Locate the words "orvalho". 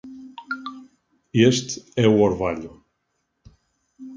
2.27-2.71